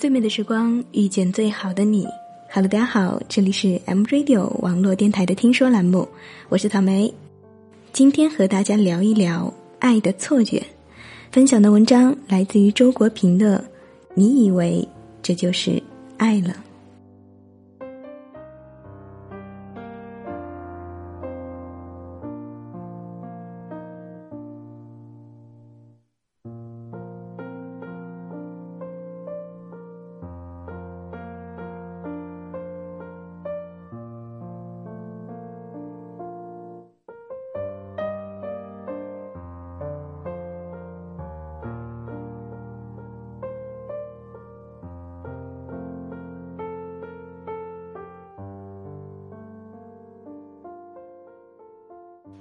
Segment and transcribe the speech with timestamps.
[0.00, 2.06] 最美的时光，遇见最好的你。
[2.50, 6.08] Hello，大家好，这里是 M Radio 网络电台的听说栏目，
[6.48, 7.12] 我是草莓。
[7.92, 10.62] 今天和大家聊一聊爱的错觉。
[11.30, 13.58] 分享的文章来自于周国平的
[14.14, 14.88] 《你以为
[15.22, 15.82] 这就是
[16.16, 16.48] 爱了》。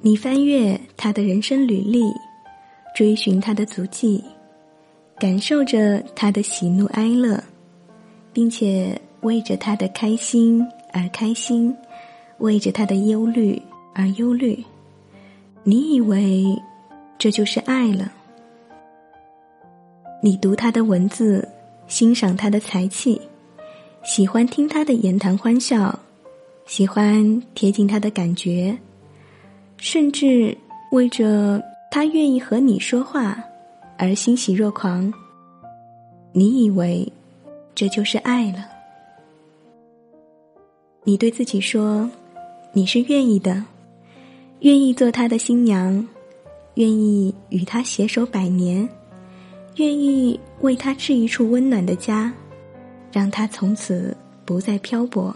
[0.02, 2.02] 你翻阅他的人生履历，
[2.95, 4.23] 追寻他的足迹，
[5.19, 7.44] 感受着他的喜怒哀乐，
[8.31, 11.75] 并且为着他的开心而开心，
[12.38, 13.61] 为着他的忧虑
[13.94, 14.64] 而忧虑。
[15.64, 16.45] 你以为
[17.17, 18.09] 这就是爱了？
[20.23, 21.45] 你读他的文字，
[21.88, 23.20] 欣赏他的才气，
[24.03, 26.00] 喜欢听他的言谈欢笑，
[26.66, 28.77] 喜欢贴近他的感觉。
[29.80, 30.55] 甚至
[30.91, 33.41] 为着他愿意和你说话
[33.97, 35.11] 而欣喜若狂，
[36.33, 37.09] 你以为
[37.73, 38.66] 这就是爱了？
[41.05, 42.09] 你对自己说，
[42.73, 43.63] 你是愿意的，
[44.59, 46.05] 愿意做他的新娘，
[46.75, 48.88] 愿意与他携手百年，
[49.77, 52.31] 愿意为他置一处温暖的家，
[53.14, 55.33] 让他从此不再漂泊，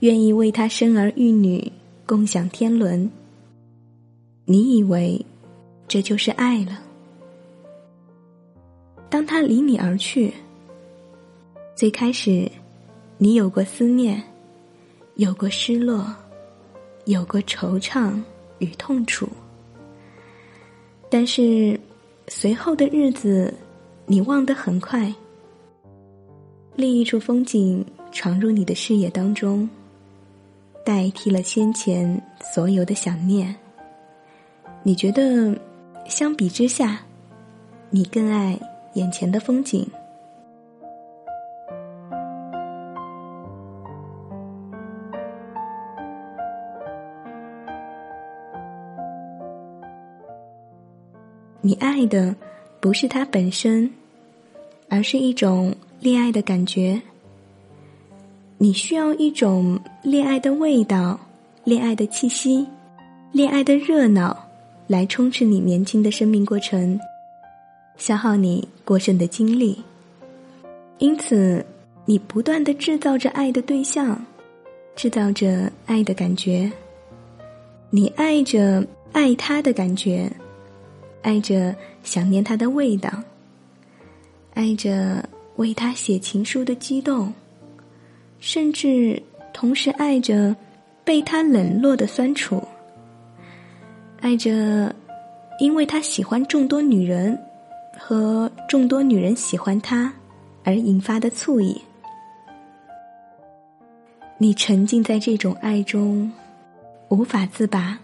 [0.00, 1.72] 愿意为他生儿育女，
[2.04, 3.08] 共享天伦。
[4.50, 5.24] 你以为
[5.86, 6.76] 这就是爱了？
[9.08, 10.34] 当他离你而去，
[11.76, 12.50] 最开始
[13.16, 14.20] 你有过思念，
[15.14, 16.04] 有过失落，
[17.04, 18.20] 有过惆怅
[18.58, 19.28] 与痛楚。
[21.08, 21.78] 但是
[22.26, 23.54] 随后的日子，
[24.04, 25.14] 你忘得很快。
[26.74, 29.70] 另一处风景闯入你的视野当中，
[30.84, 32.20] 代替了先前
[32.52, 33.54] 所有的想念。
[34.82, 35.56] 你觉得，
[36.06, 37.00] 相比之下，
[37.90, 38.58] 你更爱
[38.94, 39.86] 眼前的风景？
[51.62, 52.34] 你爱的
[52.80, 53.88] 不是他本身，
[54.88, 57.00] 而是一种恋爱的感觉。
[58.56, 61.20] 你需要一种恋爱的味道，
[61.64, 62.66] 恋爱的气息，
[63.30, 64.39] 恋爱的热闹。
[64.90, 66.98] 来充斥你年轻的生命过程，
[67.96, 69.80] 消耗你过剩的精力。
[70.98, 71.64] 因此，
[72.04, 74.20] 你不断的制造着爱的对象，
[74.96, 76.68] 制造着爱的感觉。
[77.88, 80.28] 你爱着爱他的感觉，
[81.22, 83.08] 爱着想念他的味道，
[84.54, 85.24] 爱着
[85.54, 87.32] 为他写情书的激动，
[88.40, 90.56] 甚至同时爱着
[91.04, 92.60] 被他冷落的酸楚。
[94.20, 94.94] 爱着，
[95.58, 97.38] 因为他喜欢众多女人，
[97.98, 100.12] 和众多女人喜欢他
[100.62, 101.80] 而引发的醋意。
[104.36, 106.30] 你沉浸在这种爱中，
[107.08, 107.98] 无法自拔。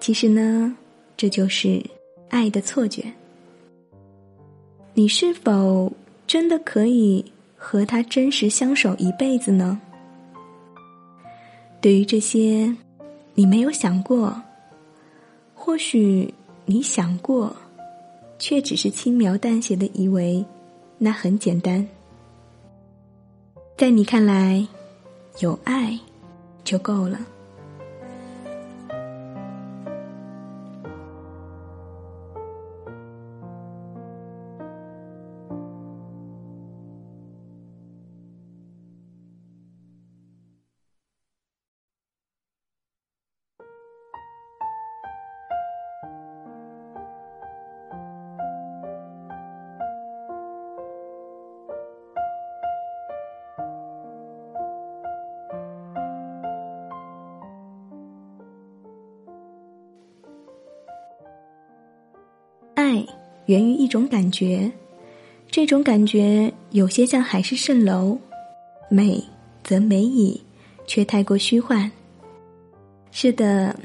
[0.00, 0.74] 其实呢，
[1.14, 1.84] 这就是
[2.30, 3.04] 爱的错觉。
[4.94, 5.92] 你是否
[6.26, 9.78] 真的可以和他真实相守一辈子呢？
[11.82, 12.74] 对于这些。
[13.34, 14.34] 你没有想过，
[15.54, 16.32] 或许
[16.64, 17.54] 你想过，
[18.38, 20.44] 却只是轻描淡写的以为
[20.98, 21.86] 那很简单。
[23.76, 24.66] 在你看来，
[25.40, 25.98] 有爱
[26.62, 27.18] 就够了。
[63.52, 64.72] 源于一种感觉，
[65.50, 68.16] 这种感觉有些像海市蜃楼，
[68.88, 69.22] 美
[69.62, 70.40] 则美矣，
[70.86, 71.90] 却太过虚幻。
[73.10, 73.78] 是的，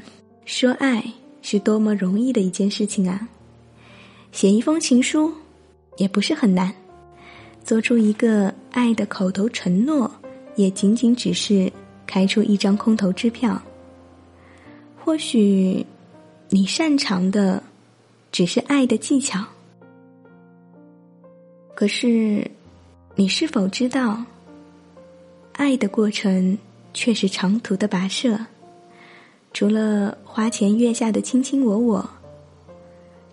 [0.46, 1.04] 说爱
[1.42, 3.28] 是多么容易的一件事情啊！
[4.32, 5.30] 写一封情书
[5.98, 6.72] 也不是很难，
[7.62, 10.10] 做出一个爱的口头承诺，
[10.56, 11.70] 也仅仅只是
[12.06, 13.60] 开出一张空头支票。
[15.04, 15.84] 或许，
[16.48, 17.62] 你擅长的
[18.32, 19.44] 只是爱的技巧，
[21.78, 22.44] 可是，
[23.14, 24.20] 你是否知道，
[25.52, 26.58] 爱的过程
[26.92, 28.36] 却是长途的跋涉？
[29.52, 32.10] 除了花前月下的卿卿我我，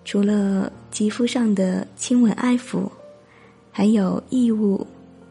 [0.04, 2.88] 除了肌肤上的亲吻爱抚。
[3.72, 4.86] 还有义务、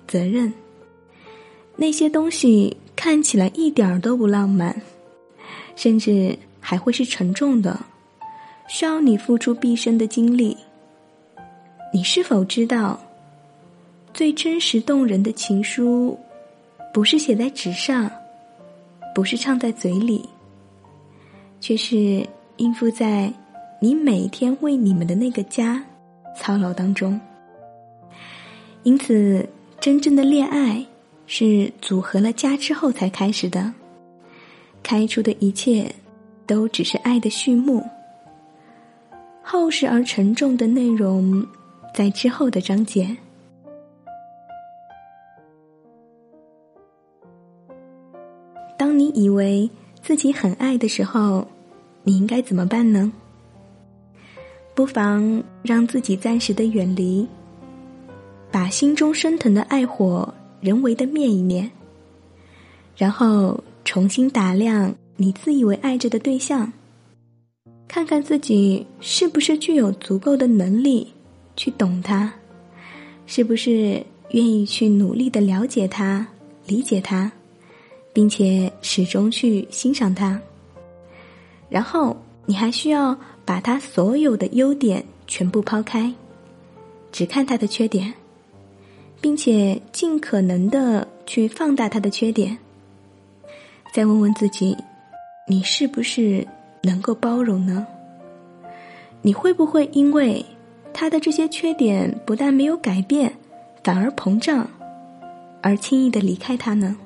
[0.09, 0.53] 责任，
[1.77, 4.83] 那些东西看起来一点儿都不浪漫，
[5.77, 7.79] 甚至还会是沉重的，
[8.69, 10.57] 需要你付出毕生的精力。
[11.95, 12.99] 你是否知道，
[14.13, 16.19] 最真实动人的情书，
[16.93, 18.11] 不是写在纸上，
[19.15, 20.29] 不是唱在嘴里，
[21.61, 23.33] 却是应付在
[23.79, 25.81] 你每天为你们的那个家
[26.37, 27.19] 操劳当中。
[28.83, 29.49] 因此，
[29.79, 30.85] 真正的恋爱
[31.29, 33.73] 是组合了家之后才开始的。
[34.83, 35.95] 开出的一切，
[36.45, 37.87] 都只是爱的序幕。
[39.41, 41.47] 厚实而沉重的内容，
[41.95, 43.17] 在之后的章节。
[48.77, 49.71] 当你以为
[50.03, 51.47] 自己很爱的时候，
[52.03, 53.13] 你应该怎么办呢？
[54.75, 57.25] 不妨让自己暂时的远离。
[58.51, 61.71] 把心中升腾的爱火人为的灭一灭，
[62.97, 66.73] 然后重新打量你自以为爱着的对象，
[67.87, 71.14] 看看自己是不是具有足够的能力
[71.57, 72.33] 去懂他，
[73.27, 76.27] 是不是愿意去努力的了解他、
[76.67, 77.31] 理解他，
[78.13, 80.41] 并且始终去欣赏他。
[81.69, 82.17] 然后
[82.47, 86.13] 你还需要把他所有的优点全部抛开，
[87.11, 88.13] 只看他的缺点。
[89.21, 92.59] 并且尽可能的去放大他的缺点，
[93.91, 94.77] 再问问自己，
[95.49, 96.47] 你是不是
[96.83, 97.87] 能够包容呢？
[99.23, 100.45] 你会不会因为
[100.95, 103.31] 他的这些缺点不但没有改变，
[103.83, 104.67] 反而膨胀，
[105.61, 106.97] 而轻易的离开他呢？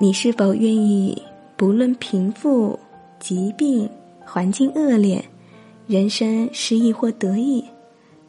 [0.00, 1.22] 你是否愿意
[1.56, 2.76] 不论贫富、
[3.20, 3.88] 疾病、
[4.24, 5.24] 环境恶劣、
[5.86, 7.64] 人生失意或得意，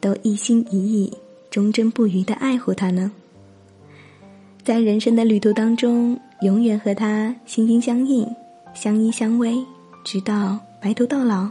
[0.00, 1.12] 都一心一意？
[1.50, 3.10] 忠贞不渝的爱护他呢，
[4.62, 8.28] 在人生的旅途当中，永远和他心心相印、
[8.74, 9.64] 相依相偎，
[10.04, 11.48] 直到白头到老。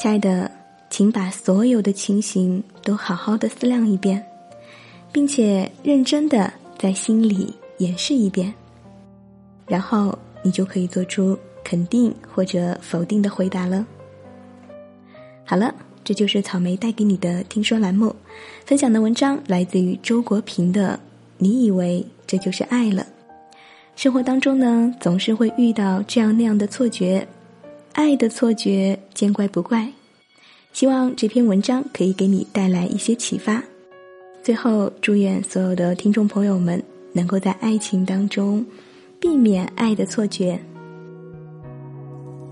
[0.00, 0.50] 亲爱的，
[0.92, 4.22] 请把所有的情形都好好的思量一遍，
[5.10, 8.52] 并且认真的在心里演示一遍，
[9.66, 13.86] 然后你就可以做出肯定或者否定的回答了。
[15.44, 15.74] 好了。
[16.04, 18.12] 这就是草莓带给你的听说栏目，
[18.66, 20.94] 分享的文章来自于周国平的
[21.38, 23.04] 《你以为这就是爱了》。
[23.94, 27.24] 生活当中呢，总是会遇到这样那样的错觉，
[27.92, 29.92] 爱的错觉见怪不怪。
[30.72, 33.62] 希望这篇文章可以给你带来一些启发。
[34.42, 38.64] 最后，祝愿所有的听众朋友们能够在爱情当中
[39.20, 40.58] 避免爱的错觉。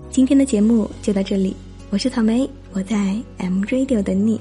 [0.09, 1.55] 今天的节目就到这里。
[1.89, 4.39] 我是草莓，我在 M Radio 等你。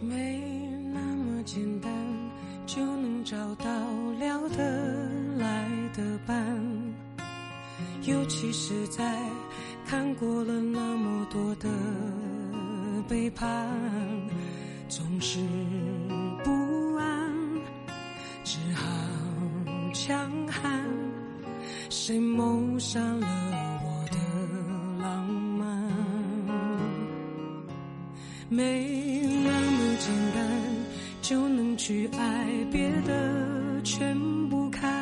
[0.00, 0.40] 没
[0.92, 1.92] 那么简单
[2.66, 3.64] 就能找到
[4.18, 4.64] 聊得
[5.38, 6.58] 来的伴，
[8.04, 9.16] 尤其是在
[9.92, 11.68] 看过了那么多的
[13.06, 13.68] 背叛，
[14.88, 15.38] 总是
[16.42, 17.30] 不安，
[18.42, 18.88] 只好
[19.92, 20.82] 强悍，
[21.90, 23.26] 谁谋杀了
[23.84, 24.16] 我的
[25.02, 25.92] 浪漫？
[28.48, 30.48] 没那么简单
[31.20, 34.18] 就能去爱，别的全
[34.48, 35.01] 不看。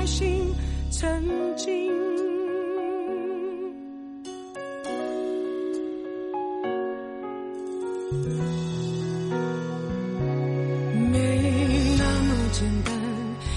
[0.00, 0.54] 爱情
[0.88, 1.10] 曾
[1.56, 1.92] 经
[11.12, 12.94] 没那么简单，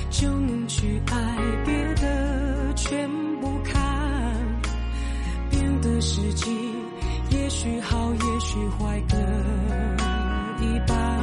[0.09, 3.09] 就能去爱别的，全
[3.39, 4.35] 部看，
[5.49, 6.51] 变得实际，
[7.29, 9.15] 也许好，也许坏各
[10.61, 11.22] 一半。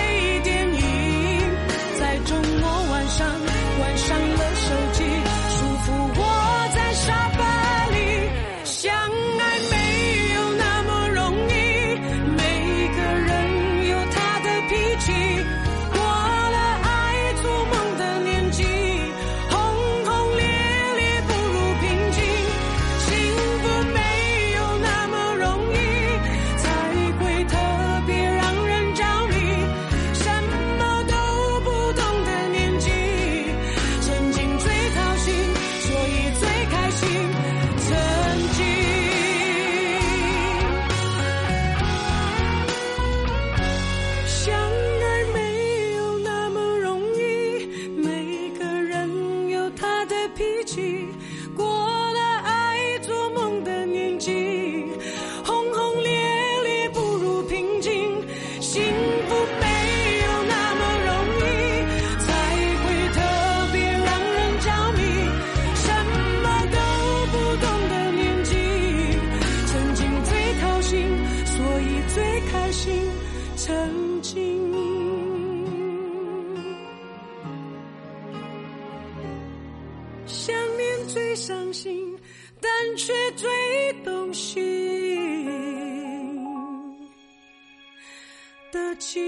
[89.01, 89.19] 记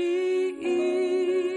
[0.61, 1.52] 忆。